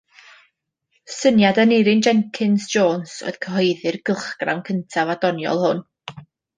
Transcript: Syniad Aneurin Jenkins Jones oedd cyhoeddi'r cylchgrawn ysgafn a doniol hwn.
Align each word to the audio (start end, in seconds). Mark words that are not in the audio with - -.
Syniad 1.15 1.59
Aneurin 1.65 2.01
Jenkins 2.09 2.67
Jones 2.73 3.15
oedd 3.29 3.39
cyhoeddi'r 3.47 4.01
cylchgrawn 4.11 4.67
ysgafn 4.77 5.17
a 5.17 5.21
doniol 5.25 5.67
hwn. 5.67 5.89